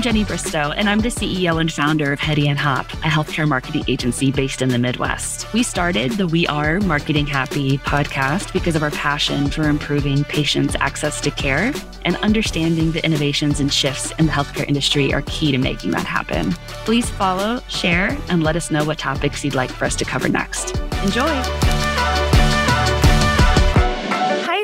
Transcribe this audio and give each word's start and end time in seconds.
I'm 0.00 0.04
Jenny 0.04 0.24
Bristow, 0.24 0.70
and 0.70 0.88
I'm 0.88 1.00
the 1.00 1.10
CEO 1.10 1.60
and 1.60 1.70
founder 1.70 2.10
of 2.10 2.20
Hedy 2.20 2.46
and 2.46 2.58
Hopp, 2.58 2.90
a 2.90 3.10
healthcare 3.10 3.46
marketing 3.46 3.84
agency 3.86 4.32
based 4.32 4.62
in 4.62 4.70
the 4.70 4.78
Midwest. 4.78 5.52
We 5.52 5.62
started 5.62 6.12
the 6.12 6.26
We 6.26 6.46
Are 6.46 6.80
Marketing 6.80 7.26
Happy 7.26 7.76
podcast 7.76 8.54
because 8.54 8.76
of 8.76 8.82
our 8.82 8.92
passion 8.92 9.50
for 9.50 9.68
improving 9.68 10.24
patients' 10.24 10.74
access 10.80 11.20
to 11.20 11.30
care 11.30 11.74
and 12.06 12.16
understanding 12.16 12.92
the 12.92 13.04
innovations 13.04 13.60
and 13.60 13.70
shifts 13.70 14.10
in 14.12 14.24
the 14.24 14.32
healthcare 14.32 14.66
industry 14.66 15.12
are 15.12 15.20
key 15.26 15.52
to 15.52 15.58
making 15.58 15.90
that 15.90 16.06
happen. 16.06 16.52
Please 16.86 17.10
follow, 17.10 17.60
share, 17.68 18.16
and 18.30 18.42
let 18.42 18.56
us 18.56 18.70
know 18.70 18.86
what 18.86 18.96
topics 18.96 19.44
you'd 19.44 19.54
like 19.54 19.70
for 19.70 19.84
us 19.84 19.96
to 19.96 20.06
cover 20.06 20.30
next. 20.30 20.78
Enjoy! 21.04 21.69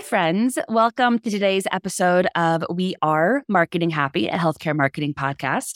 Friends. 0.06 0.56
Welcome 0.68 1.18
to 1.18 1.30
today's 1.30 1.66
episode 1.72 2.28
of 2.36 2.64
We 2.72 2.94
Are 3.02 3.42
Marketing 3.48 3.90
Happy, 3.90 4.28
a 4.28 4.38
healthcare 4.38 4.76
marketing 4.76 5.14
podcast. 5.14 5.72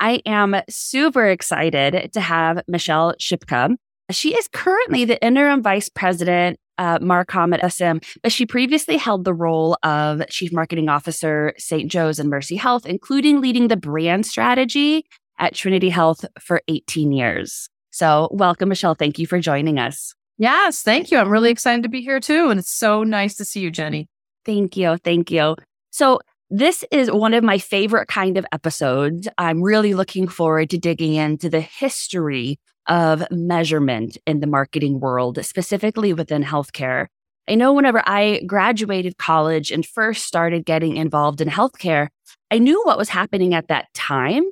I 0.00 0.22
am 0.24 0.56
super 0.70 1.28
excited 1.28 2.10
to 2.14 2.20
have 2.22 2.62
Michele 2.66 3.12
Szczypka. 3.20 3.76
She 4.10 4.34
is 4.34 4.48
currently 4.48 5.04
the 5.04 5.22
interim 5.22 5.62
vice 5.62 5.90
president, 5.90 6.58
uh, 6.78 6.98
Marcom 7.00 7.52
at 7.52 7.60
SSM, 7.60 8.02
but 8.22 8.32
she 8.32 8.46
previously 8.46 8.96
held 8.96 9.26
the 9.26 9.34
role 9.34 9.76
of 9.82 10.26
chief 10.30 10.50
marketing 10.50 10.88
officer, 10.88 11.52
St. 11.58 11.90
Joe's 11.90 12.18
and 12.18 12.30
Mercy 12.30 12.56
Health, 12.56 12.86
including 12.86 13.42
leading 13.42 13.68
the 13.68 13.76
brand 13.76 14.24
strategy 14.24 15.04
at 15.38 15.54
Trinity 15.54 15.90
Health 15.90 16.24
for 16.40 16.62
18 16.68 17.12
years. 17.12 17.68
So, 17.90 18.30
welcome, 18.32 18.70
Michele. 18.70 18.94
Thank 18.94 19.18
you 19.18 19.26
for 19.26 19.38
joining 19.40 19.78
us. 19.78 20.14
Yes, 20.38 20.82
thank 20.82 21.10
you. 21.10 21.18
I'm 21.18 21.28
really 21.28 21.50
excited 21.50 21.82
to 21.84 21.88
be 21.88 22.00
here 22.00 22.20
too. 22.20 22.50
And 22.50 22.58
it's 22.58 22.70
so 22.70 23.04
nice 23.04 23.34
to 23.36 23.44
see 23.44 23.60
you, 23.60 23.70
Jenny. 23.70 24.08
Thank 24.44 24.76
you. 24.76 24.96
Thank 24.98 25.30
you. 25.30 25.56
So, 25.90 26.20
this 26.50 26.84
is 26.92 27.10
one 27.10 27.34
of 27.34 27.42
my 27.42 27.58
favorite 27.58 28.06
kind 28.06 28.36
of 28.36 28.44
episodes. 28.52 29.26
I'm 29.38 29.62
really 29.62 29.94
looking 29.94 30.28
forward 30.28 30.70
to 30.70 30.78
digging 30.78 31.14
into 31.14 31.48
the 31.48 31.60
history 31.60 32.60
of 32.86 33.24
measurement 33.30 34.18
in 34.26 34.40
the 34.40 34.46
marketing 34.46 35.00
world, 35.00 35.42
specifically 35.44 36.12
within 36.12 36.44
healthcare. 36.44 37.06
I 37.48 37.54
know 37.54 37.72
whenever 37.72 38.02
I 38.06 38.42
graduated 38.46 39.18
college 39.18 39.70
and 39.70 39.84
first 39.84 40.26
started 40.26 40.64
getting 40.64 40.96
involved 40.96 41.40
in 41.40 41.48
healthcare, 41.48 42.08
I 42.50 42.58
knew 42.58 42.80
what 42.84 42.98
was 42.98 43.08
happening 43.08 43.54
at 43.54 43.68
that 43.68 43.92
time, 43.94 44.44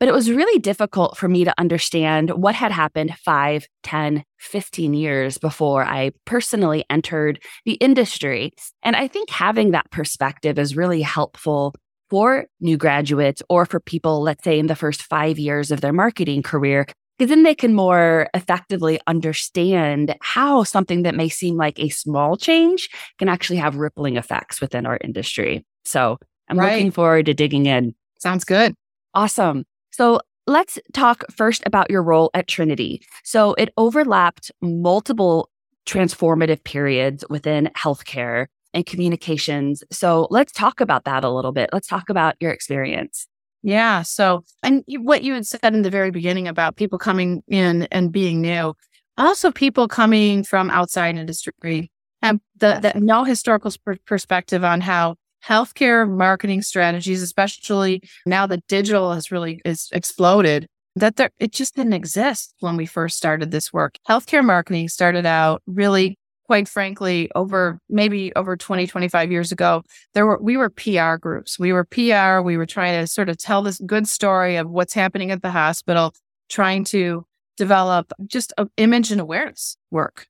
but 0.00 0.08
it 0.08 0.14
was 0.14 0.30
really 0.30 0.58
difficult 0.58 1.16
for 1.18 1.28
me 1.28 1.44
to 1.44 1.54
understand 1.58 2.30
what 2.30 2.54
had 2.54 2.72
happened 2.72 3.14
5, 3.22 3.66
10, 3.82 4.24
15 4.38 4.94
years 4.94 5.36
before 5.36 5.84
I 5.84 6.12
personally 6.24 6.84
entered 6.88 7.40
the 7.66 7.74
industry. 7.74 8.52
And 8.82 8.96
I 8.96 9.06
think 9.06 9.28
having 9.28 9.72
that 9.72 9.90
perspective 9.90 10.58
is 10.58 10.74
really 10.74 11.02
helpful 11.02 11.74
for 12.08 12.46
new 12.60 12.78
graduates 12.78 13.42
or 13.50 13.66
for 13.66 13.78
people, 13.78 14.22
let's 14.22 14.42
say, 14.42 14.58
in 14.58 14.66
the 14.66 14.74
first 14.74 15.02
five 15.02 15.38
years 15.38 15.70
of 15.70 15.82
their 15.82 15.92
marketing 15.92 16.42
career, 16.42 16.86
because 17.18 17.28
then 17.28 17.42
they 17.42 17.54
can 17.54 17.74
more 17.74 18.28
effectively 18.32 18.98
understand 19.06 20.16
how 20.22 20.64
something 20.64 21.02
that 21.02 21.14
may 21.14 21.28
seem 21.28 21.56
like 21.56 21.78
a 21.78 21.90
small 21.90 22.38
change 22.38 22.88
can 23.18 23.28
actually 23.28 23.58
have 23.58 23.76
rippling 23.76 24.16
effects 24.16 24.62
within 24.62 24.86
our 24.86 24.98
industry. 25.04 25.62
So 25.84 26.18
I'm 26.48 26.58
right. 26.58 26.72
looking 26.72 26.90
forward 26.90 27.26
to 27.26 27.34
digging 27.34 27.66
in. 27.66 27.94
Sounds 28.18 28.44
good. 28.44 28.74
Awesome. 29.14 29.64
So 29.90 30.20
let's 30.46 30.78
talk 30.92 31.24
first 31.30 31.62
about 31.66 31.90
your 31.90 32.02
role 32.02 32.30
at 32.34 32.48
Trinity. 32.48 33.02
So 33.24 33.54
it 33.54 33.70
overlapped 33.76 34.50
multiple 34.60 35.48
transformative 35.86 36.62
periods 36.64 37.24
within 37.30 37.70
healthcare 37.76 38.46
and 38.72 38.86
communications. 38.86 39.82
So 39.90 40.28
let's 40.30 40.52
talk 40.52 40.80
about 40.80 41.04
that 41.04 41.24
a 41.24 41.30
little 41.30 41.52
bit. 41.52 41.70
Let's 41.72 41.88
talk 41.88 42.08
about 42.08 42.36
your 42.40 42.52
experience. 42.52 43.26
Yeah. 43.62 44.02
So, 44.02 44.44
and 44.62 44.84
what 44.88 45.22
you 45.22 45.34
had 45.34 45.46
said 45.46 45.74
in 45.74 45.82
the 45.82 45.90
very 45.90 46.10
beginning 46.10 46.48
about 46.48 46.76
people 46.76 46.98
coming 46.98 47.42
in 47.48 47.82
and 47.90 48.10
being 48.10 48.40
new, 48.40 48.74
also 49.18 49.50
people 49.50 49.86
coming 49.86 50.44
from 50.44 50.70
outside 50.70 51.16
industry 51.16 51.90
and 52.22 52.40
the, 52.56 52.78
the 52.80 52.98
no 52.98 53.24
historical 53.24 53.72
perspective 54.06 54.64
on 54.64 54.80
how 54.80 55.16
healthcare 55.46 56.08
marketing 56.08 56.62
strategies, 56.62 57.22
especially 57.22 58.02
now 58.26 58.46
that 58.46 58.66
digital 58.66 59.12
has 59.12 59.30
really 59.30 59.60
is 59.64 59.88
exploded, 59.92 60.66
that 60.96 61.16
there 61.16 61.30
it 61.38 61.52
just 61.52 61.76
didn't 61.76 61.92
exist 61.92 62.54
when 62.60 62.76
we 62.76 62.86
first 62.86 63.16
started 63.16 63.50
this 63.50 63.72
work. 63.72 63.96
Healthcare 64.08 64.44
marketing 64.44 64.88
started 64.88 65.26
out 65.26 65.62
really 65.66 66.16
quite 66.46 66.68
frankly 66.68 67.30
over 67.36 67.78
maybe 67.88 68.32
over 68.34 68.56
20 68.56 68.84
25 68.84 69.30
years 69.30 69.52
ago 69.52 69.84
there 70.14 70.26
were 70.26 70.38
we 70.42 70.56
were 70.56 70.68
PR 70.68 71.14
groups. 71.14 71.58
We 71.60 71.72
were 71.72 71.84
PR, 71.84 72.40
we 72.40 72.56
were 72.56 72.66
trying 72.66 73.00
to 73.00 73.06
sort 73.06 73.28
of 73.28 73.38
tell 73.38 73.62
this 73.62 73.80
good 73.86 74.08
story 74.08 74.56
of 74.56 74.68
what's 74.68 74.92
happening 74.92 75.30
at 75.30 75.42
the 75.42 75.50
hospital, 75.50 76.12
trying 76.48 76.84
to 76.86 77.24
develop 77.56 78.12
just 78.26 78.52
image 78.78 79.12
and 79.12 79.20
awareness 79.20 79.76
work 79.90 80.26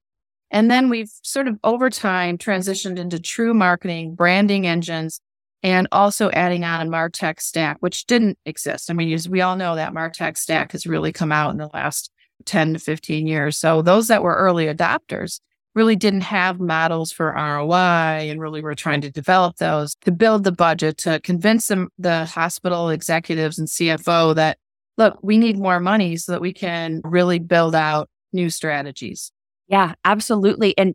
and 0.51 0.71
then 0.71 0.89
we've 0.89 1.11
sort 1.23 1.49
of 1.49 1.59
over 1.63 1.91
time 1.91 2.39
transitioned 2.39 2.99
into 2.99 3.21
true 3.21 3.55
marketing, 3.55 4.15
branding 4.15 4.67
engines, 4.67 5.21
and 5.63 5.87
also 5.93 6.31
adding 6.31 6.65
on 6.65 6.87
a 6.87 6.91
MarTech 6.91 7.41
stack, 7.41 7.77
which 7.81 8.07
didn't 8.07 8.39
exist. 8.47 8.91
I 8.91 8.95
mean, 8.95 9.13
as 9.13 9.29
we 9.29 9.41
all 9.41 9.57
know, 9.57 9.77
that 9.77 9.93
MarTech 9.93 10.37
stack 10.37 10.73
has 10.73 10.87
really 10.87 11.13
come 11.13 11.33
out 11.33 11.51
in 11.51 11.59
the 11.59 11.71
last 11.73 12.11
10 12.47 12.75
to 12.75 12.79
15 12.79 13.27
years. 13.27 13.59
So 13.59 13.83
those 13.83 14.09
that 14.09 14.23
were 14.23 14.35
early 14.35 14.67
adopters 14.67 15.41
really 15.75 15.97
didn't 15.97 16.23
have 16.23 16.59
models 16.59 17.13
for 17.13 17.33
ROI 17.33 18.29
and 18.29 18.41
really 18.41 18.63
were 18.63 18.75
trying 18.75 19.03
to 19.03 19.11
develop 19.11 19.57
those 19.57 19.95
to 20.03 20.11
build 20.11 20.43
the 20.45 20.53
budget 20.53 20.99
to 20.99 21.21
convince 21.21 21.69
them, 21.69 21.89
the 21.99 22.25
hospital 22.25 22.89
executives 22.89 23.59
and 23.59 23.69
CFO 23.69 24.35
that, 24.35 24.59
look, 24.97 25.19
we 25.23 25.39
need 25.39 25.59
more 25.59 25.79
money 25.79 26.17
so 26.17 26.33
that 26.33 26.41
we 26.41 26.53
can 26.53 27.01
really 27.05 27.39
build 27.39 27.75
out 27.75 28.09
new 28.33 28.51
strategies. 28.51 29.31
Yeah, 29.71 29.95
absolutely. 30.05 30.77
And 30.77 30.95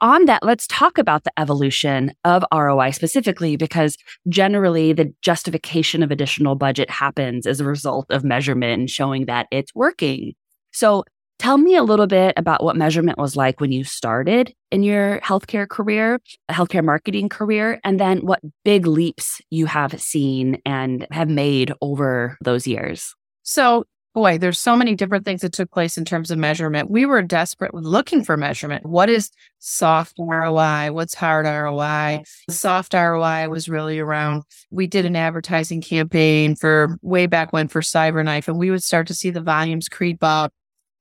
on 0.00 0.24
that, 0.26 0.44
let's 0.44 0.66
talk 0.68 0.96
about 0.96 1.24
the 1.24 1.32
evolution 1.38 2.12
of 2.24 2.44
ROI 2.54 2.90
specifically, 2.92 3.56
because 3.56 3.96
generally 4.28 4.92
the 4.92 5.12
justification 5.22 6.02
of 6.02 6.10
additional 6.10 6.54
budget 6.54 6.88
happens 6.88 7.46
as 7.46 7.60
a 7.60 7.64
result 7.64 8.06
of 8.10 8.24
measurement 8.24 8.80
and 8.80 8.90
showing 8.90 9.26
that 9.26 9.48
it's 9.50 9.74
working. 9.74 10.34
So 10.72 11.04
tell 11.38 11.58
me 11.58 11.74
a 11.74 11.82
little 11.82 12.06
bit 12.06 12.34
about 12.36 12.62
what 12.62 12.76
measurement 12.76 13.18
was 13.18 13.36
like 13.36 13.60
when 13.60 13.72
you 13.72 13.82
started 13.82 14.54
in 14.70 14.84
your 14.84 15.20
healthcare 15.20 15.68
career, 15.68 16.20
healthcare 16.50 16.84
marketing 16.84 17.28
career, 17.28 17.80
and 17.82 17.98
then 17.98 18.18
what 18.20 18.40
big 18.64 18.86
leaps 18.86 19.40
you 19.50 19.66
have 19.66 20.00
seen 20.00 20.60
and 20.64 21.06
have 21.10 21.28
made 21.28 21.72
over 21.80 22.38
those 22.40 22.66
years. 22.66 23.14
So 23.42 23.84
boy, 24.14 24.38
there's 24.38 24.58
so 24.58 24.76
many 24.76 24.94
different 24.94 25.24
things 25.24 25.40
that 25.40 25.52
took 25.52 25.70
place 25.70 25.96
in 25.96 26.04
terms 26.04 26.30
of 26.30 26.38
measurement. 26.38 26.90
We 26.90 27.06
were 27.06 27.22
desperate 27.22 27.72
with 27.72 27.84
looking 27.84 28.24
for 28.24 28.36
measurement. 28.36 28.84
What 28.84 29.08
is 29.08 29.30
soft 29.58 30.14
ROI? 30.18 30.92
What's 30.92 31.14
hard 31.14 31.46
ROI? 31.46 32.22
Soft 32.50 32.94
ROI 32.94 33.48
was 33.48 33.68
really 33.68 33.98
around, 33.98 34.44
we 34.70 34.86
did 34.86 35.06
an 35.06 35.16
advertising 35.16 35.80
campaign 35.80 36.56
for 36.56 36.98
way 37.02 37.26
back 37.26 37.52
when 37.52 37.68
for 37.68 37.80
Cyberknife, 37.80 38.48
and 38.48 38.58
we 38.58 38.70
would 38.70 38.82
start 38.82 39.06
to 39.08 39.14
see 39.14 39.30
the 39.30 39.40
volumes 39.40 39.88
creep 39.88 40.22
up. 40.22 40.52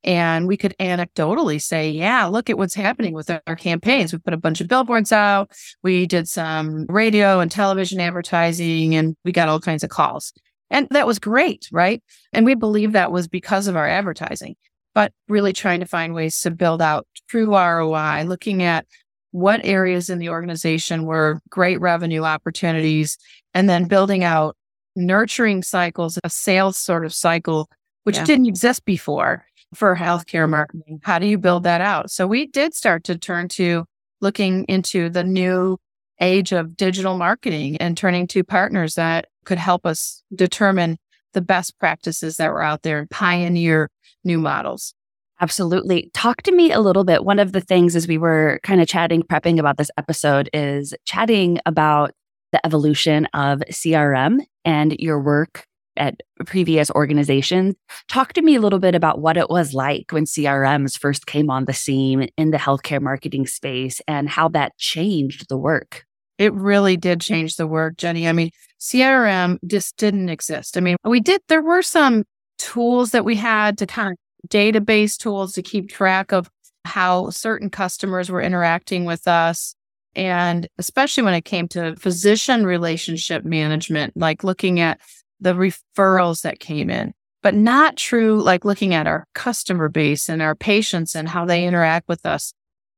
And 0.04 0.48
we 0.48 0.58
could 0.58 0.74
anecdotally 0.80 1.62
say, 1.62 1.92
yeah, 1.92 2.26
look 2.26 2.50
at 2.50 2.58
what's 2.58 2.74
happening 2.74 3.14
with 3.14 3.30
our 3.30 3.56
campaigns. 3.56 4.12
We 4.12 4.18
put 4.18 4.34
a 4.34 4.38
bunch 4.38 4.60
of 4.60 4.68
billboards 4.68 5.12
out. 5.12 5.52
We 5.84 6.08
did 6.08 6.28
some 6.28 6.88
radio 6.88 7.40
and 7.40 7.52
television 7.52 8.00
advertising, 8.00 8.96
and 8.96 9.16
we 9.24 9.32
got 9.32 9.48
all 9.48 9.60
kinds 9.60 9.84
of 9.84 9.92
calls. 9.92 10.34
And 10.72 10.88
that 10.92 11.06
was 11.06 11.20
great, 11.20 11.68
right? 11.72 12.02
And 12.34 12.46
we 12.46 12.56
believe 12.56 12.94
that 12.94 13.12
was 13.12 13.28
because 13.28 13.68
of 13.68 13.76
our 13.76 13.88
advertising, 13.88 14.56
but 14.96 15.12
really 15.28 15.54
trying 15.54 15.82
to 15.82 15.86
find 15.86 16.14
ways 16.14 16.40
to 16.42 16.52
build 16.52 16.82
out 16.82 17.06
true 17.28 17.56
ROI, 17.56 18.24
looking 18.26 18.64
at 18.64 18.88
what 19.32 19.64
areas 19.64 20.10
in 20.10 20.18
the 20.18 20.30
organization 20.30 21.06
were 21.06 21.42
great 21.50 21.80
revenue 21.80 22.24
opportunities, 22.24 23.18
and 23.54 23.70
then 23.70 23.86
building 23.86 24.24
out 24.24 24.56
nurturing 24.96 25.62
cycles, 25.62 26.18
a 26.24 26.30
sales 26.30 26.78
sort 26.78 27.06
of 27.06 27.14
cycle, 27.14 27.70
which 28.04 28.18
yeah. 28.18 28.26
didn't 28.26 28.48
exist 28.48 28.84
before 28.86 29.46
for 29.74 29.96
healthcare 29.96 30.50
marketing. 30.50 31.00
How 31.04 31.20
do 31.20 31.26
you 31.26 31.38
build 31.38 31.64
that 31.64 31.82
out? 31.82 32.12
So 32.12 32.28
we 32.28 32.48
did 32.48 32.74
start 32.74 33.04
to 33.06 33.18
turn 33.18 33.48
to 33.50 33.86
looking 34.20 34.66
into 34.66 35.10
the 35.10 35.24
new 35.24 35.78
age 36.20 36.52
of 36.52 36.78
digital 36.78 37.18
marketing 37.18 37.78
and 37.78 37.98
turning 37.98 38.28
to 38.28 38.44
partners 38.44 38.96
that 38.96 39.28
could 39.46 39.58
help 39.58 39.86
us 39.86 40.24
determine 40.34 40.98
the 41.34 41.42
best 41.42 41.80
practices 41.80 42.38
that 42.38 42.52
were 42.52 42.62
out 42.62 42.84
there 42.84 43.00
and 43.00 43.10
pioneer 43.10 43.90
new 44.24 44.38
models. 44.38 44.94
Absolutely. 45.40 46.12
Talk 46.14 46.44
to 46.44 46.52
me 46.52 46.72
a 46.72 46.80
little 46.80 47.04
bit. 47.04 47.26
One 47.26 47.40
of 47.40 47.52
the 47.52 47.62
things 47.62 47.96
as 47.96 48.08
we 48.08 48.18
were 48.18 48.60
kind 48.64 48.80
of 48.80 48.88
chatting, 48.88 49.24
prepping 49.24 49.60
about 49.60 49.78
this 49.78 49.90
episode 49.98 50.50
is 50.54 50.94
chatting 51.06 51.60
about 51.66 52.12
the 52.52 52.64
evolution 52.66 53.26
of 53.34 53.60
CRM 53.72 54.42
and 54.66 54.94
your 55.00 55.20
work 55.20 55.66
at 55.98 56.22
previous 56.46 56.92
organizations. 56.92 57.76
Talk 58.08 58.34
to 58.34 58.42
me 58.42 58.56
a 58.56 58.62
little 58.62 58.80
bit 58.80 58.96
about 58.96 59.20
what 59.20 59.36
it 59.36 59.50
was 59.50 59.74
like 59.74 60.12
when 60.12 60.26
CRMs 60.26 60.98
first 60.98 61.26
came 61.26 61.50
on 61.50 61.66
the 61.66 61.74
scene 61.74 62.30
in 62.38 62.52
the 62.52 62.58
healthcare 62.58 63.02
marketing 63.02 63.48
space 63.48 64.00
and 64.08 64.30
how 64.30 64.48
that 64.50 64.78
changed 64.78 65.50
the 65.50 65.58
work. 65.58 66.06
It 66.42 66.56
really 66.56 66.98
did 66.98 67.22
change 67.22 67.56
the 67.56 67.68
work, 67.68 67.98
Jenny. 67.98 68.28
I 68.28 68.34
mean, 68.34 68.50
CRM 68.80 69.60
just 69.68 69.96
didn't 69.98 70.30
exist. 70.30 70.76
I 70.76 70.80
mean, 70.80 70.98
we 71.04 71.20
did, 71.20 71.40
there 71.50 71.62
were 71.62 71.84
some 71.84 72.24
tools 72.58 73.12
that 73.12 73.24
we 73.24 73.36
had 73.36 73.78
to 73.78 73.86
kind 73.86 74.14
of 74.14 74.50
database 74.50 75.20
tools 75.20 75.54
to 75.54 75.62
keep 75.62 75.88
track 75.88 76.32
of 76.32 76.50
how 76.84 77.30
certain 77.30 77.70
customers 77.70 78.32
were 78.32 78.42
interacting 78.42 79.06
with 79.06 79.28
us. 79.28 79.76
And 80.16 80.68
especially 80.80 81.22
when 81.22 81.36
it 81.36 81.46
came 81.46 81.68
to 81.68 81.96
physician 81.96 82.66
relationship 82.66 83.46
management, 83.46 84.18
like 84.18 84.44
looking 84.44 84.80
at 84.80 85.00
the 85.40 85.54
referrals 85.54 86.42
that 86.42 86.60
came 86.60 86.90
in, 86.90 87.14
but 87.44 87.54
not 87.54 87.98
true, 87.98 88.42
like 88.42 88.66
looking 88.66 88.96
at 88.96 89.06
our 89.06 89.28
customer 89.36 89.90
base 89.90 90.28
and 90.28 90.42
our 90.42 90.56
patients 90.56 91.14
and 91.14 91.30
how 91.30 91.46
they 91.46 91.66
interact 91.66 92.08
with 92.08 92.26
us. 92.26 92.52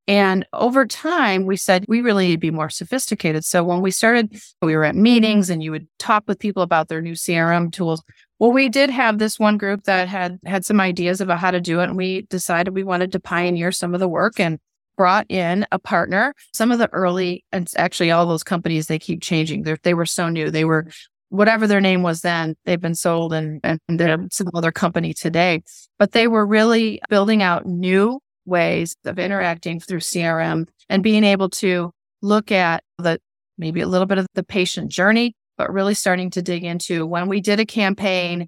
And 0.07 0.45
over 0.51 0.85
time, 0.85 1.45
we 1.45 1.55
said 1.55 1.85
we 1.87 2.01
really 2.01 2.27
need 2.27 2.33
to 2.33 2.39
be 2.39 2.51
more 2.51 2.69
sophisticated. 2.69 3.45
So 3.45 3.63
when 3.63 3.81
we 3.81 3.91
started, 3.91 4.37
we 4.61 4.75
were 4.75 4.83
at 4.83 4.95
meetings 4.95 5.49
and 5.49 5.63
you 5.63 5.71
would 5.71 5.87
talk 5.97 6.23
with 6.27 6.39
people 6.39 6.61
about 6.61 6.89
their 6.89 7.01
new 7.01 7.13
CRM 7.13 7.71
tools. 7.71 8.03
Well, 8.39 8.51
we 8.51 8.67
did 8.67 8.89
have 8.89 9.17
this 9.17 9.39
one 9.39 9.57
group 9.57 9.83
that 9.83 10.09
had 10.09 10.39
had 10.45 10.65
some 10.65 10.81
ideas 10.81 11.21
about 11.21 11.39
how 11.39 11.51
to 11.51 11.61
do 11.61 11.79
it. 11.79 11.85
And 11.85 11.95
we 11.95 12.23
decided 12.23 12.73
we 12.73 12.83
wanted 12.83 13.13
to 13.13 13.19
pioneer 13.19 13.71
some 13.71 13.93
of 13.93 14.01
the 14.01 14.09
work 14.09 14.39
and 14.39 14.59
brought 14.97 15.25
in 15.29 15.65
a 15.71 15.79
partner. 15.79 16.33
Some 16.53 16.71
of 16.71 16.79
the 16.79 16.89
early, 16.91 17.45
and 17.53 17.71
actually 17.77 18.11
all 18.11 18.25
those 18.25 18.43
companies, 18.43 18.87
they 18.87 18.99
keep 18.99 19.21
changing. 19.21 19.63
They're, 19.63 19.77
they 19.83 19.93
were 19.93 20.05
so 20.05 20.27
new. 20.27 20.51
They 20.51 20.65
were 20.65 20.87
whatever 21.29 21.65
their 21.65 21.81
name 21.81 22.03
was 22.03 22.21
then, 22.21 22.55
they've 22.65 22.79
been 22.79 22.93
sold 22.93 23.33
and, 23.33 23.59
and 23.63 23.79
they're 23.87 24.19
some 24.31 24.51
other 24.53 24.71
company 24.71 25.15
today. 25.15 25.63
But 25.97 26.11
they 26.11 26.27
were 26.27 26.45
really 26.45 27.01
building 27.09 27.41
out 27.41 27.65
new 27.65 28.19
ways 28.45 28.95
of 29.05 29.19
interacting 29.19 29.79
through 29.79 29.99
CRM 29.99 30.67
and 30.89 31.03
being 31.03 31.23
able 31.23 31.49
to 31.49 31.91
look 32.21 32.51
at 32.51 32.83
the 32.97 33.19
maybe 33.57 33.81
a 33.81 33.87
little 33.87 34.07
bit 34.07 34.17
of 34.17 34.27
the 34.33 34.43
patient 34.43 34.91
journey, 34.91 35.35
but 35.57 35.71
really 35.71 35.93
starting 35.93 36.29
to 36.31 36.41
dig 36.41 36.63
into 36.63 37.05
when 37.05 37.27
we 37.27 37.41
did 37.41 37.59
a 37.59 37.65
campaign, 37.65 38.47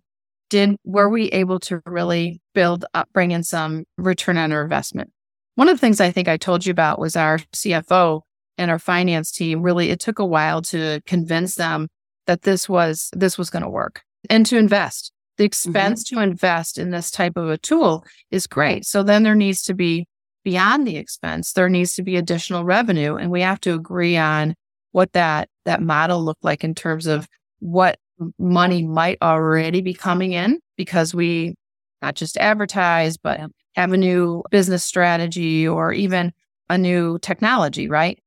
did 0.50 0.76
were 0.84 1.10
we 1.10 1.28
able 1.30 1.60
to 1.60 1.82
really 1.86 2.42
build 2.54 2.86
up, 2.94 3.10
bring 3.14 3.32
in 3.32 3.44
some 3.44 3.86
return 3.98 4.38
on 4.38 4.52
our 4.52 4.64
investment? 4.64 5.12
One 5.56 5.70
of 5.70 5.78
the 5.78 5.82
things 5.82 6.02
I 6.02 6.12
think 6.12 6.28
I 6.28 6.38
told 6.38 6.66
you 6.66 6.72
about 6.72 7.00
was 7.00 7.16
our 7.16 7.40
CFO 7.54 8.22
and 8.58 8.72
our 8.72 8.80
finance 8.80 9.32
team. 9.32 9.62
Really, 9.62 9.90
it 9.90 10.00
took 10.00 10.20
a 10.20 10.26
while 10.26 10.62
to 10.64 11.02
convince 11.06 11.56
them 11.56 11.88
that 12.28 12.42
this 12.42 12.68
was 12.68 13.10
this 13.14 13.38
was 13.38 13.50
going 13.50 13.64
to 13.64 13.70
work 13.70 14.02
and 14.30 14.46
to 14.48 14.58
invest 14.58 15.12
the 15.38 15.44
mm-hmm. 15.44 15.48
expense 15.48 16.06
mm-hmm. 16.06 16.18
to 16.18 16.24
invest 16.24 16.78
in 16.78 16.92
this 16.92 17.12
type 17.12 17.38
of 17.38 17.50
a 17.50 17.58
tool 17.58 18.06
is 18.32 18.48
great. 18.48 18.86
So 18.86 19.04
then 19.04 19.24
there 19.24 19.36
needs 19.36 19.64
to 19.64 19.74
be 19.74 20.08
beyond 20.44 20.86
the 20.86 20.98
expense, 20.98 21.54
there 21.54 21.70
needs 21.70 21.96
to 21.96 22.04
be 22.04 22.18
additional 22.18 22.64
revenue. 22.64 23.16
And 23.16 23.32
we 23.32 23.42
have 23.42 23.60
to 23.62 23.74
agree 23.74 24.16
on 24.16 24.54
what 24.92 25.12
that, 25.14 25.50
that 25.66 25.82
model 25.82 26.24
looked 26.24 26.44
like 26.44 26.64
in 26.64 26.76
terms 26.76 27.08
of 27.08 27.28
what 27.60 27.98
money 28.38 28.84
might 28.84 29.18
already 29.22 29.82
be 29.82 29.94
coming 29.94 30.34
in 30.34 30.60
because 30.78 31.14
we 31.14 31.56
not 32.02 32.16
just 32.16 32.38
advertise, 32.38 33.18
but 33.18 33.42
have 33.76 33.92
a 33.92 33.98
new 33.98 34.44
business 34.52 34.84
strategy 34.84 35.68
or 35.68 35.92
even 35.92 36.32
a 36.70 36.78
new 36.78 37.18
technology, 37.20 37.90
right? 37.90 38.20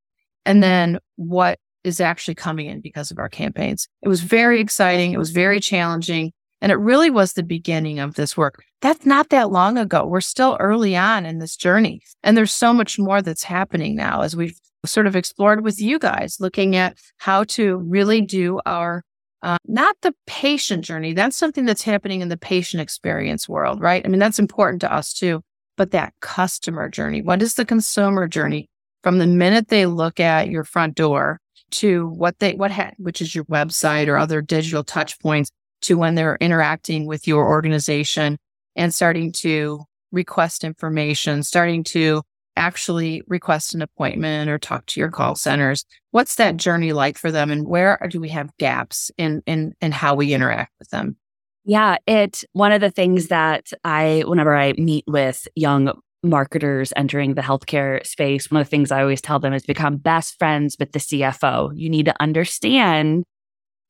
And 0.44 0.62
then 0.62 0.98
what 1.16 1.58
is 1.84 2.00
actually 2.00 2.34
coming 2.34 2.66
in 2.66 2.80
because 2.80 3.10
of 3.10 3.18
our 3.18 3.28
campaigns. 3.28 3.88
It 4.02 4.08
was 4.08 4.20
very 4.20 4.60
exciting. 4.60 5.12
It 5.12 5.18
was 5.18 5.30
very 5.30 5.60
challenging. 5.60 6.32
And 6.60 6.72
it 6.72 6.76
really 6.76 7.10
was 7.10 7.32
the 7.32 7.42
beginning 7.42 7.98
of 7.98 8.14
this 8.14 8.36
work. 8.36 8.64
That's 8.80 9.06
not 9.06 9.28
that 9.30 9.50
long 9.50 9.78
ago. 9.78 10.06
We're 10.06 10.20
still 10.20 10.56
early 10.60 10.96
on 10.96 11.24
in 11.24 11.38
this 11.38 11.56
journey. 11.56 12.02
And 12.22 12.36
there's 12.36 12.52
so 12.52 12.72
much 12.72 12.98
more 12.98 13.22
that's 13.22 13.44
happening 13.44 13.96
now 13.96 14.22
as 14.22 14.34
we've 14.34 14.58
sort 14.84 15.06
of 15.06 15.16
explored 15.16 15.62
with 15.62 15.80
you 15.80 15.98
guys, 15.98 16.38
looking 16.40 16.76
at 16.76 16.96
how 17.18 17.44
to 17.44 17.76
really 17.78 18.20
do 18.20 18.60
our, 18.66 19.04
uh, 19.42 19.56
not 19.66 19.96
the 20.02 20.14
patient 20.26 20.84
journey. 20.84 21.12
That's 21.12 21.36
something 21.36 21.64
that's 21.64 21.82
happening 21.82 22.20
in 22.20 22.28
the 22.28 22.36
patient 22.36 22.80
experience 22.80 23.48
world, 23.48 23.80
right? 23.80 24.04
I 24.04 24.08
mean, 24.08 24.20
that's 24.20 24.38
important 24.38 24.80
to 24.82 24.92
us 24.92 25.12
too. 25.12 25.42
But 25.76 25.92
that 25.92 26.12
customer 26.20 26.88
journey, 26.88 27.22
what 27.22 27.40
is 27.40 27.54
the 27.54 27.64
consumer 27.64 28.26
journey 28.26 28.68
from 29.02 29.18
the 29.18 29.28
minute 29.28 29.68
they 29.68 29.86
look 29.86 30.18
at 30.18 30.50
your 30.50 30.64
front 30.64 30.96
door 30.96 31.40
to 31.70 32.08
what 32.08 32.38
they, 32.40 32.54
what, 32.54 32.72
ha- 32.72 32.92
which 32.98 33.20
is 33.20 33.34
your 33.34 33.44
website 33.44 34.08
or 34.08 34.16
other 34.16 34.42
digital 34.42 34.82
touch 34.82 35.20
points 35.20 35.50
to 35.82 35.96
when 35.96 36.14
they're 36.14 36.38
interacting 36.40 37.06
with 37.06 37.26
your 37.26 37.46
organization 37.46 38.38
and 38.76 38.94
starting 38.94 39.32
to 39.32 39.84
request 40.12 40.64
information, 40.64 41.42
starting 41.42 41.84
to 41.84 42.22
actually 42.56 43.22
request 43.28 43.74
an 43.74 43.80
appointment 43.80 44.50
or 44.50 44.58
talk 44.58 44.84
to 44.86 45.00
your 45.00 45.10
call 45.10 45.34
centers. 45.34 45.84
What's 46.10 46.34
that 46.36 46.56
journey 46.56 46.92
like 46.92 47.16
for 47.16 47.30
them 47.30 47.50
and 47.50 47.66
where 47.66 47.98
do 48.10 48.20
we 48.20 48.28
have 48.30 48.50
gaps 48.58 49.10
in 49.16 49.42
in 49.46 49.74
in 49.80 49.92
how 49.92 50.14
we 50.14 50.34
interact 50.34 50.72
with 50.78 50.90
them? 50.90 51.16
Yeah, 51.64 51.96
it 52.06 52.44
one 52.52 52.72
of 52.72 52.80
the 52.80 52.90
things 52.90 53.28
that 53.28 53.68
I 53.84 54.24
whenever 54.26 54.56
I 54.56 54.72
meet 54.72 55.04
with 55.06 55.46
young 55.54 55.92
marketers 56.24 56.92
entering 56.96 57.34
the 57.34 57.42
healthcare 57.42 58.04
space, 58.04 58.50
one 58.50 58.60
of 58.60 58.66
the 58.66 58.70
things 58.70 58.90
I 58.90 59.02
always 59.02 59.20
tell 59.20 59.38
them 59.38 59.52
is 59.52 59.64
become 59.64 59.96
best 59.96 60.36
friends 60.38 60.76
with 60.78 60.92
the 60.92 60.98
CFO. 60.98 61.70
You 61.74 61.88
need 61.88 62.06
to 62.06 62.14
understand 62.20 63.24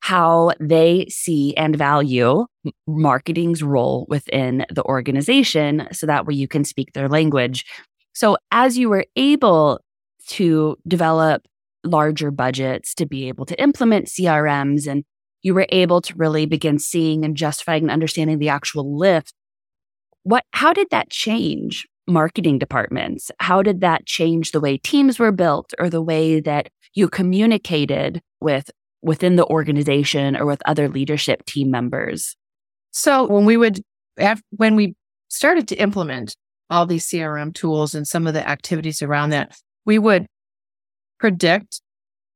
how 0.01 0.53
they 0.61 1.07
see 1.09 1.55
and 1.57 1.77
value 1.77 2.47
marketing's 2.87 3.63
role 3.63 4.07
within 4.09 4.65
the 4.71 4.85
organization 4.85 5.89
so 5.93 6.07
that 6.07 6.27
way 6.27 6.35
you 6.35 6.49
can 6.49 6.65
speak 6.65 6.93
their 6.93 7.09
language. 7.09 7.65
So, 8.13 8.37
as 8.51 8.77
you 8.79 8.89
were 8.89 9.07
able 9.17 9.81
to 10.29 10.77
develop 10.87 11.43
larger 11.85 12.31
budgets 12.31 12.95
to 12.95 13.07
be 13.07 13.29
able 13.29 13.47
to 13.47 13.61
implement 13.61 14.07
CRMs 14.07 14.87
and 14.87 15.05
you 15.43 15.55
were 15.55 15.67
able 15.71 16.01
to 16.03 16.15
really 16.17 16.45
begin 16.47 16.79
seeing 16.79 17.25
and 17.25 17.37
justifying 17.37 17.85
and 17.85 17.91
understanding 17.91 18.39
the 18.39 18.49
actual 18.49 18.99
lift, 18.99 19.33
what 20.25 20.45
how 20.53 20.73
did 20.73 20.89
that 20.91 21.11
change 21.11 21.87
marketing 22.07 22.59
departments? 22.59 23.31
How 23.39 23.63
did 23.63 23.81
that 23.81 24.07
change 24.07 24.53
the 24.53 24.61
way 24.61 24.79
teams 24.79 25.19
were 25.19 25.33
built 25.33 25.73
or 25.79 25.89
the 25.89 26.03
way 26.03 26.41
that 26.41 26.71
you 26.95 27.09
communicated 27.09 28.21
with 28.41 28.71
within 29.03 29.37
the 29.37 29.47
organization 29.47 30.37
or 30.37 30.47
with 30.47 30.63
other 30.67 30.89
leadership 30.89 31.45
team 31.47 31.71
members? 31.71 32.37
So 32.91 33.27
when 33.27 33.45
we 33.45 33.57
would, 33.57 33.83
when 34.51 34.77
we 34.77 34.95
started 35.29 35.69
to 35.69 35.77
implement 35.77 36.37
all 36.71 36.87
these 36.87 37.07
CRM 37.07 37.55
tools 37.55 37.95
and 37.95 38.07
some 38.07 38.27
of 38.27 38.35
the 38.35 38.47
activities 38.49 39.03
around 39.03 39.31
that, 39.31 39.57
we 39.85 39.99
would 39.99 40.27
predict 41.19 41.81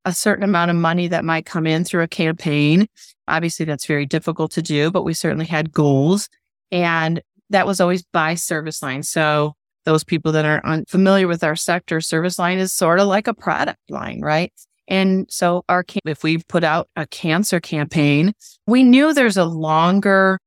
a 0.05 0.12
certain 0.12 0.44
amount 0.44 0.70
of 0.70 0.76
money 0.76 1.06
that 1.09 1.25
might 1.25 1.47
come 1.47 1.67
in 1.67 1.85
through 1.85 2.03
a 2.03 2.09
campaign. 2.09 2.86
Obviously, 3.29 3.65
that's 3.65 3.86
very 3.86 4.06
difficult 4.06 4.51
to 4.53 4.63
do, 4.63 4.91
but 4.91 5.05
we 5.05 5.15
certainly 5.15 5.46
had 5.46 5.72
goals. 5.72 6.29
And 6.70 7.20
that 7.51 7.67
was 7.67 7.81
always 7.81 8.03
by 8.13 8.34
service 8.34 8.82
line. 8.82 9.03
So 9.03 9.55
those 9.84 10.03
people 10.03 10.32
that 10.32 10.44
are 10.44 10.65
unfamiliar 10.65 11.29
with 11.29 11.44
our 11.44 11.55
sector, 11.55 12.01
service 12.01 12.39
line 12.39 12.58
is 12.58 12.72
sort 12.72 12.98
of 12.98 13.06
like 13.08 13.27
a 13.27 13.34
product 13.34 13.79
line, 13.91 14.20
right? 14.20 14.53
And 14.89 15.27
so 15.31 15.65
our, 15.69 15.84
if 16.05 16.22
we 16.22 16.39
put 16.48 16.65
out 16.65 16.89
a 16.96 17.06
cancer 17.06 17.60
campaign, 17.60 18.32
we 18.67 18.82
knew 18.82 19.15
there's 19.15 19.36
a 19.36 19.44
longer 19.44 20.39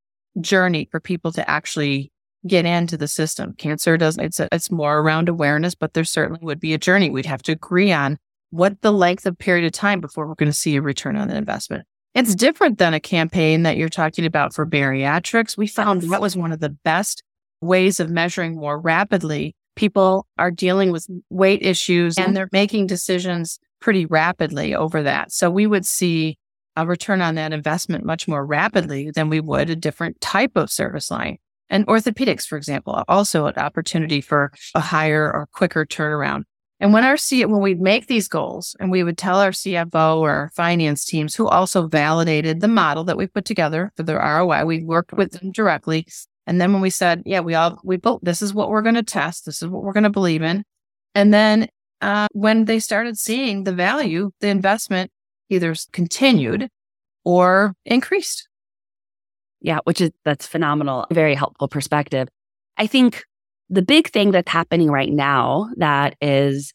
journey 0.42 0.88
for 0.92 1.00
people 1.00 1.32
to 1.34 1.50
actually 1.50 2.12
get 2.46 2.66
into 2.66 2.98
the 2.98 3.08
system. 3.08 3.54
Cancer 3.54 3.98
does, 3.98 4.18
it's, 4.18 4.40
a, 4.40 4.48
it's 4.52 4.70
more 4.70 5.00
around 5.00 5.30
awareness, 5.30 5.74
but 5.74 5.94
there 5.94 6.04
certainly 6.04 6.42
would 6.44 6.60
be 6.60 6.74
a 6.74 6.78
journey. 6.78 7.10
We'd 7.10 7.26
have 7.26 7.42
to 7.44 7.54
agree 7.54 7.92
on 7.92 8.18
what 8.52 8.82
the 8.82 8.92
length 8.92 9.26
of 9.26 9.38
period 9.38 9.66
of 9.66 9.72
time 9.72 10.00
before 10.00 10.28
we're 10.28 10.36
going 10.36 10.52
to 10.52 10.58
see 10.58 10.76
a 10.76 10.82
return 10.82 11.16
on 11.16 11.28
the 11.28 11.36
investment. 11.36 11.86
It's 12.14 12.36
different 12.36 12.78
than 12.78 12.94
a 12.94 13.00
campaign 13.00 13.64
that 13.64 13.76
you're 13.76 13.90
talking 13.90 14.26
about 14.26 14.54
for 14.54 14.66
bariatrics. 14.66 15.58
We 15.58 15.68
found 15.68 16.04
that 16.04 16.22
was 16.22 16.38
one 16.38 16.54
of 16.54 16.62
the 16.62 16.70
best 16.70 17.24
ways 17.62 18.00
of 18.00 18.10
measuring 18.10 18.56
more 18.56 18.80
rapidly. 18.80 19.56
People 19.76 20.26
are 20.38 20.52
dealing 20.52 20.92
with 20.92 21.08
weight 21.30 21.62
issues 21.62 22.18
and 22.18 22.36
they're 22.36 22.48
making 22.54 22.88
decisions 22.88 23.60
pretty 23.80 24.06
rapidly 24.06 24.76
over 24.76 25.04
that. 25.04 25.32
So 25.32 25.50
we 25.50 25.68
would 25.68 25.86
see 25.86 26.38
a 26.76 26.86
return 26.86 27.22
on 27.22 27.36
that 27.36 27.54
investment 27.54 28.06
much 28.06 28.28
more 28.28 28.46
rapidly 28.46 29.12
than 29.12 29.30
we 29.30 29.40
would 29.40 29.70
a 29.70 29.76
different 29.76 30.20
type 30.22 30.52
of 30.56 30.72
service 30.72 31.10
line. 31.10 31.38
And 31.70 31.88
orthopedics, 31.88 32.46
for 32.46 32.58
example, 32.58 33.04
also 33.08 33.48
an 33.48 33.56
opportunity 33.58 34.22
for 34.22 34.52
a 34.76 34.80
higher 34.80 35.32
or 35.32 35.48
quicker 35.52 35.86
turnaround. 35.86 36.44
And 36.80 36.92
when 36.92 37.06
our 37.06 37.16
C, 37.18 37.46
when 37.46 37.62
we'd 37.62 37.80
make 37.80 38.08
these 38.08 38.28
goals 38.28 38.76
and 38.80 38.92
we 38.92 39.04
would 39.04 39.18
tell 39.18 39.40
our 39.40 39.52
CFO 39.52 40.18
or 40.18 40.32
our 40.32 40.52
finance 40.56 41.06
teams 41.06 41.34
who 41.34 41.48
also 41.48 41.88
validated 41.88 42.60
the 42.60 42.68
model 42.68 43.06
that 43.06 43.18
we 43.18 43.28
put 43.28 43.46
together 43.46 43.92
for 43.96 44.04
the 44.04 44.16
ROI, 44.16 44.66
we 44.66 44.84
worked 44.84 45.14
with 45.14 45.32
them 45.32 45.52
directly. 45.52 46.06
And 46.46 46.60
then 46.60 46.74
when 46.74 46.82
we 46.82 46.90
said, 46.90 47.24
yeah, 47.26 47.40
we 47.40 47.56
all, 47.56 47.80
we 47.84 47.98
built, 47.98 48.24
this 48.24 48.42
is 48.42 48.54
what 48.54 48.70
we're 48.70 48.82
going 48.82 48.96
to 48.96 49.04
test. 49.04 49.46
This 49.46 49.62
is 49.62 49.70
what 49.70 49.84
we're 49.84 49.94
going 49.94 50.04
to 50.04 50.10
believe 50.10 50.42
in. 50.42 50.64
And 51.16 51.34
then 51.34 51.70
uh, 52.02 52.28
when 52.32 52.66
they 52.66 52.80
started 52.80 53.18
seeing 53.18 53.64
the 53.64 53.74
value, 53.74 54.32
the 54.42 54.48
investment 54.48 55.12
either 55.50 55.76
continued 55.92 56.70
or 57.24 57.74
increased. 57.86 58.48
Yeah, 59.62 59.80
which 59.84 60.02
is 60.02 60.12
that's 60.24 60.46
phenomenal. 60.46 61.08
Very 61.12 61.36
helpful 61.36 61.68
perspective. 61.68 62.28
I 62.78 62.88
think 62.88 63.24
the 63.70 63.82
big 63.82 64.10
thing 64.10 64.32
that's 64.32 64.52
happening 64.52 64.92
right 64.92 65.12
now 65.12 65.70
that 65.78 66.16
is 66.22 66.72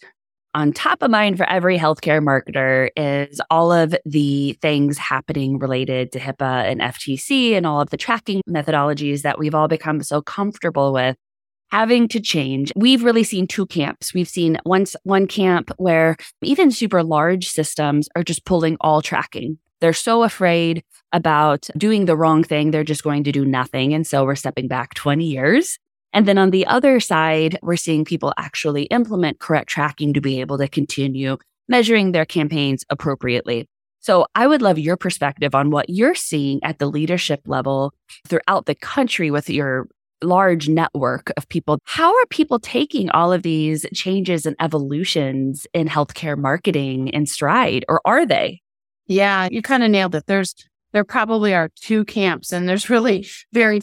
on 0.55 0.73
top 0.73 1.03
of 1.03 1.11
mind 1.11 1.37
for 1.37 1.49
every 1.49 1.79
healthcare 1.79 2.21
marketer 2.21 2.91
is 2.97 3.41
all 3.50 3.71
of 3.71 3.95
the 4.05 4.55
things 4.61 4.99
happening 4.99 5.59
related 5.59 6.11
to 6.12 6.19
HIPAA 6.19 6.71
and 6.71 6.81
FTC 6.81 7.53
and 7.53 7.67
all 7.67 7.81
of 7.81 7.91
the 7.91 7.97
tracking 7.97 8.43
methodologies 8.49 9.23
that 9.23 9.39
we've 9.39 9.55
all 9.55 9.69
become 9.69 10.03
so 10.03 10.21
comfortable 10.21 10.93
with 10.93 11.17
having 11.71 12.09
to 12.09 12.21
change. 12.21 12.73
We've 12.77 13.05
really 13.05 13.25
seen 13.25 13.47
two 13.47 13.67
camps. 13.67 14.12
We've 14.12 14.29
seen 14.29 14.59
once 14.65 14.97
one 15.05 15.27
camp 15.27 15.71
where 15.77 16.17
even 16.43 16.71
super 16.71 17.03
large 17.03 17.49
systems 17.49 18.09
are 18.17 18.25
just 18.25 18.45
pulling 18.45 18.77
all 18.81 19.03
tracking. 19.03 19.59
They're 19.81 19.93
so 19.93 20.23
afraid 20.23 20.85
about 21.12 21.69
doing 21.77 22.05
the 22.05 22.17
wrong 22.17 22.45
thing, 22.45 22.71
they're 22.71 22.85
just 22.85 23.03
going 23.03 23.25
to 23.25 23.33
do 23.33 23.45
nothing. 23.45 23.95
And 23.95 24.07
so 24.07 24.25
we're 24.25 24.37
stepping 24.37 24.69
back 24.69 24.95
20 24.95 25.25
years. 25.25 25.79
And 26.12 26.27
then 26.27 26.39
on 26.39 26.50
the 26.50 26.67
other 26.67 27.00
side, 27.00 27.59
we're 27.62 27.77
seeing 27.77 28.05
people 28.05 28.35
actually 28.37 28.85
implement 28.85 29.39
correct 29.39 29.69
tracking 29.69 30.12
to 30.15 30.21
be 30.21 30.41
able 30.41 30.59
to 30.59 30.69
continue 30.69 31.39
measuring 31.69 32.12
their 32.12 32.25
campaigns 32.25 32.85
appropriately. 32.91 33.69
So 34.00 34.27
I 34.35 34.47
would 34.47 34.62
love 34.62 34.79
your 34.79 34.97
perspective 34.97 35.55
on 35.55 35.71
what 35.71 35.89
you're 35.89 36.15
seeing 36.15 36.59
at 36.65 36.79
the 36.79 36.87
leadership 36.87 37.43
level 37.47 37.93
throughout 38.27 38.67
the 38.67 38.75
country 38.75 39.31
with 39.31 39.49
your 39.49 39.89
large 40.23 40.69
network 40.69 41.33
of 41.37 41.49
people. 41.49 41.79
How 41.85 42.15
are 42.15 42.27
people 42.27 42.59
taking 42.59 43.11
all 43.11 43.33
of 43.33 43.43
these 43.43 43.87
changes 43.95 44.47
and 44.47 44.57
evolutions 44.61 45.67
in 45.73 45.89
healthcare 45.89 46.37
marketing 46.37 47.09
in 47.09 47.27
stride, 47.27 47.85
or 47.89 48.00
are 48.05 48.27
they? 48.27 48.61
Yeah, 49.07 49.49
you 49.50 49.62
kind 49.62 49.83
of 49.83 49.91
nailed 49.91 50.15
it. 50.15 50.25
There's 50.27 50.55
there 50.93 51.05
probably 51.05 51.55
are 51.55 51.71
two 51.77 52.05
camps, 52.05 52.53
and 52.53 52.69
there's 52.69 52.91
really 52.91 53.27
very 53.53 53.81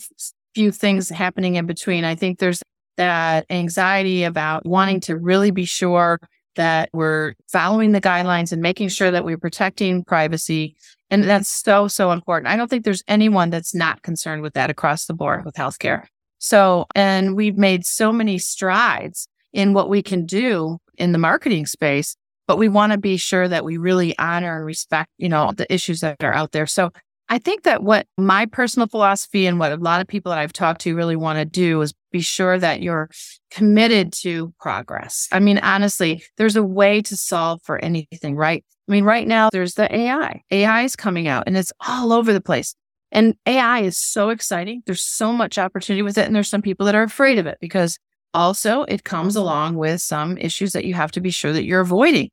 few 0.53 0.71
things 0.71 1.09
happening 1.09 1.55
in 1.55 1.65
between. 1.65 2.03
I 2.03 2.15
think 2.15 2.39
there's 2.39 2.61
that 2.97 3.45
anxiety 3.49 4.23
about 4.23 4.65
wanting 4.65 4.99
to 5.01 5.15
really 5.15 5.51
be 5.51 5.65
sure 5.65 6.19
that 6.55 6.89
we're 6.91 7.33
following 7.47 7.91
the 7.91 8.01
guidelines 8.01 8.51
and 8.51 8.61
making 8.61 8.89
sure 8.89 9.11
that 9.11 9.23
we're 9.23 9.37
protecting 9.37 10.03
privacy. 10.03 10.75
And 11.09 11.23
that's 11.23 11.47
so, 11.47 11.87
so 11.87 12.11
important. 12.11 12.51
I 12.51 12.57
don't 12.57 12.67
think 12.67 12.83
there's 12.83 13.03
anyone 13.07 13.49
that's 13.49 13.73
not 13.73 14.01
concerned 14.01 14.41
with 14.41 14.55
that 14.55 14.69
across 14.69 15.05
the 15.05 15.13
board 15.13 15.45
with 15.45 15.55
healthcare. 15.55 16.07
So, 16.47 16.85
and 16.95 17.35
we've 17.35 17.57
made 17.57 17.85
so 17.85 18.13
many 18.13 18.37
strides 18.37 19.27
in 19.51 19.73
what 19.73 19.89
we 19.89 20.01
can 20.01 20.25
do 20.25 20.77
in 20.97 21.11
the 21.11 21.17
marketing 21.17 21.65
space, 21.65 22.15
but 22.47 22.57
we 22.57 22.69
want 22.69 22.93
to 22.93 22.97
be 22.97 23.17
sure 23.17 23.49
that 23.49 23.65
we 23.65 23.75
really 23.75 24.17
honor 24.17 24.55
and 24.55 24.65
respect, 24.65 25.09
you 25.17 25.27
know, 25.27 25.51
the 25.51 25.71
issues 25.71 25.99
that 25.99 26.23
are 26.23 26.33
out 26.33 26.53
there. 26.53 26.65
So 26.65 26.91
I 27.27 27.37
think 27.37 27.63
that 27.63 27.83
what 27.83 28.07
my 28.17 28.45
personal 28.45 28.87
philosophy 28.87 29.45
and 29.45 29.59
what 29.59 29.73
a 29.73 29.75
lot 29.75 29.99
of 29.99 30.07
people 30.07 30.29
that 30.29 30.39
I've 30.39 30.53
talked 30.53 30.79
to 30.81 30.95
really 30.95 31.17
want 31.17 31.37
to 31.37 31.43
do 31.43 31.81
is 31.81 31.93
be 32.13 32.21
sure 32.21 32.57
that 32.57 32.81
you're 32.81 33.09
committed 33.51 34.13
to 34.21 34.53
progress. 34.57 35.27
I 35.33 35.39
mean, 35.39 35.57
honestly, 35.57 36.23
there's 36.37 36.55
a 36.55 36.63
way 36.63 37.01
to 37.01 37.17
solve 37.17 37.61
for 37.63 37.77
anything, 37.83 38.37
right? 38.37 38.63
I 38.87 38.91
mean, 38.93 39.03
right 39.03 39.27
now 39.27 39.49
there's 39.51 39.73
the 39.73 39.93
AI. 39.93 40.43
AI 40.49 40.83
is 40.83 40.95
coming 40.95 41.27
out 41.27 41.43
and 41.45 41.57
it's 41.57 41.73
all 41.85 42.13
over 42.13 42.31
the 42.31 42.39
place. 42.39 42.73
And 43.11 43.35
AI 43.45 43.81
is 43.81 43.97
so 43.97 44.29
exciting. 44.29 44.83
There's 44.85 45.01
so 45.01 45.31
much 45.31 45.57
opportunity 45.57 46.01
with 46.01 46.17
it. 46.17 46.25
And 46.25 46.35
there's 46.35 46.49
some 46.49 46.61
people 46.61 46.85
that 46.85 46.95
are 46.95 47.03
afraid 47.03 47.37
of 47.37 47.47
it 47.47 47.57
because 47.61 47.97
also 48.33 48.83
it 48.83 49.03
comes 49.03 49.33
mm-hmm. 49.33 49.43
along 49.43 49.75
with 49.75 50.01
some 50.01 50.37
issues 50.37 50.73
that 50.73 50.85
you 50.85 50.93
have 50.93 51.11
to 51.13 51.21
be 51.21 51.29
sure 51.29 51.53
that 51.53 51.63
you're 51.63 51.81
avoiding. 51.81 52.29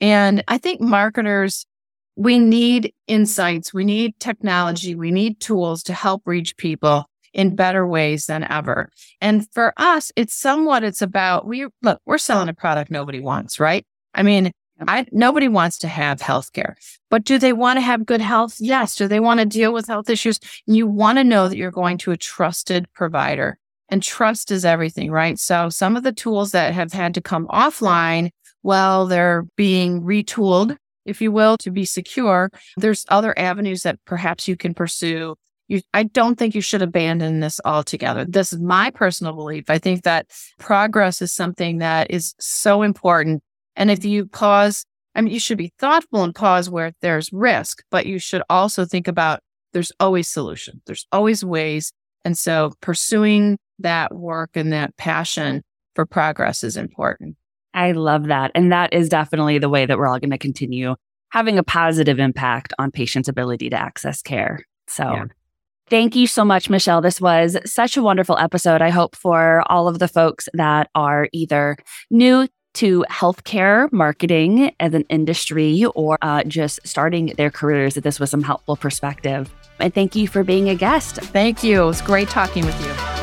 And 0.00 0.42
I 0.48 0.58
think 0.58 0.80
marketers, 0.80 1.64
we 2.16 2.38
need 2.38 2.92
insights. 3.06 3.72
We 3.72 3.84
need 3.84 4.18
technology. 4.18 4.94
We 4.94 5.10
need 5.10 5.40
tools 5.40 5.82
to 5.84 5.92
help 5.94 6.22
reach 6.24 6.56
people 6.56 7.06
in 7.32 7.54
better 7.54 7.86
ways 7.86 8.26
than 8.26 8.44
ever. 8.50 8.90
And 9.20 9.46
for 9.52 9.74
us, 9.76 10.10
it's 10.16 10.34
somewhat, 10.34 10.82
it's 10.82 11.02
about 11.02 11.46
we 11.46 11.66
look, 11.82 12.00
we're 12.06 12.18
selling 12.18 12.48
a 12.48 12.54
product 12.54 12.90
nobody 12.90 13.20
wants, 13.20 13.60
right? 13.60 13.86
I 14.14 14.22
mean, 14.22 14.52
I, 14.86 15.06
nobody 15.10 15.48
wants 15.48 15.78
to 15.78 15.88
have 15.88 16.20
health 16.20 16.52
care, 16.52 16.76
but 17.10 17.24
do 17.24 17.38
they 17.38 17.52
want 17.52 17.78
to 17.78 17.80
have 17.80 18.06
good 18.06 18.20
health? 18.20 18.56
Yes. 18.58 18.94
Do 18.94 19.08
they 19.08 19.20
want 19.20 19.40
to 19.40 19.46
deal 19.46 19.72
with 19.72 19.86
health 19.86 20.10
issues? 20.10 20.38
You 20.66 20.86
want 20.86 21.18
to 21.18 21.24
know 21.24 21.48
that 21.48 21.56
you're 21.56 21.70
going 21.70 21.98
to 21.98 22.10
a 22.12 22.16
trusted 22.16 22.86
provider 22.92 23.58
and 23.88 24.02
trust 24.02 24.50
is 24.50 24.64
everything, 24.64 25.10
right? 25.10 25.38
So 25.38 25.68
some 25.68 25.96
of 25.96 26.02
the 26.02 26.12
tools 26.12 26.52
that 26.52 26.74
have 26.74 26.92
had 26.92 27.14
to 27.14 27.20
come 27.20 27.46
offline, 27.48 28.30
well, 28.62 29.06
they're 29.06 29.46
being 29.56 30.02
retooled, 30.02 30.76
if 31.04 31.20
you 31.20 31.30
will, 31.30 31.56
to 31.58 31.70
be 31.70 31.84
secure. 31.84 32.50
There's 32.76 33.06
other 33.08 33.38
avenues 33.38 33.82
that 33.82 33.98
perhaps 34.04 34.48
you 34.48 34.56
can 34.56 34.74
pursue. 34.74 35.36
You, 35.68 35.80
I 35.94 36.04
don't 36.04 36.36
think 36.36 36.54
you 36.54 36.60
should 36.60 36.82
abandon 36.82 37.40
this 37.40 37.60
altogether. 37.64 38.24
This 38.24 38.52
is 38.52 38.60
my 38.60 38.90
personal 38.90 39.32
belief. 39.32 39.68
I 39.68 39.78
think 39.78 40.02
that 40.02 40.26
progress 40.58 41.22
is 41.22 41.32
something 41.32 41.78
that 41.78 42.10
is 42.10 42.34
so 42.38 42.82
important 42.82 43.42
and 43.76 43.90
if 43.90 44.04
you 44.04 44.26
pause, 44.26 44.84
I 45.14 45.20
mean, 45.20 45.32
you 45.32 45.40
should 45.40 45.58
be 45.58 45.72
thoughtful 45.78 46.24
and 46.24 46.34
pause 46.34 46.68
where 46.68 46.92
there's 47.00 47.32
risk, 47.32 47.82
but 47.90 48.06
you 48.06 48.18
should 48.18 48.42
also 48.50 48.84
think 48.84 49.08
about 49.08 49.40
there's 49.72 49.92
always 50.00 50.28
solution. 50.28 50.80
There's 50.86 51.06
always 51.12 51.44
ways. 51.44 51.92
And 52.24 52.36
so 52.36 52.72
pursuing 52.80 53.58
that 53.78 54.14
work 54.14 54.50
and 54.54 54.72
that 54.72 54.96
passion 54.96 55.62
for 55.94 56.06
progress 56.06 56.64
is 56.64 56.76
important. 56.76 57.36
I 57.74 57.92
love 57.92 58.28
that. 58.28 58.50
And 58.54 58.72
that 58.72 58.92
is 58.94 59.08
definitely 59.08 59.58
the 59.58 59.68
way 59.68 59.84
that 59.86 59.98
we're 59.98 60.06
all 60.06 60.18
going 60.18 60.30
to 60.30 60.38
continue 60.38 60.96
having 61.30 61.58
a 61.58 61.62
positive 61.62 62.18
impact 62.18 62.72
on 62.78 62.90
patients' 62.90 63.28
ability 63.28 63.68
to 63.70 63.76
access 63.76 64.22
care. 64.22 64.60
So 64.88 65.12
yeah. 65.12 65.24
Thank 65.88 66.16
you 66.16 66.26
so 66.26 66.44
much, 66.44 66.68
Michele. 66.68 67.00
This 67.00 67.20
was 67.20 67.56
such 67.64 67.96
a 67.96 68.02
wonderful 68.02 68.36
episode. 68.38 68.82
I 68.82 68.90
hope 68.90 69.14
for 69.14 69.62
all 69.70 69.86
of 69.86 70.00
the 70.00 70.08
folks 70.08 70.48
that 70.54 70.90
are 70.96 71.28
either 71.32 71.76
new 72.10 72.48
to 72.76 73.04
healthcare 73.10 73.90
marketing 73.92 74.72
as 74.80 74.94
an 74.94 75.04
industry 75.08 75.84
or 75.94 76.18
uh, 76.22 76.44
just 76.44 76.80
starting 76.86 77.26
their 77.36 77.50
careers, 77.50 77.94
that 77.94 78.04
this 78.04 78.20
was 78.20 78.30
some 78.30 78.42
helpful 78.42 78.76
perspective. 78.76 79.52
And 79.78 79.92
thank 79.92 80.16
you 80.16 80.28
for 80.28 80.42
being 80.42 80.68
a 80.68 80.74
guest. 80.74 81.16
Thank 81.16 81.62
you. 81.62 81.82
It 81.82 81.86
was 81.86 82.00
great 82.00 82.28
talking 82.28 82.64
with 82.64 82.80
you. 82.84 83.15